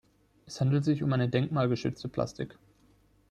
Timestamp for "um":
1.03-1.13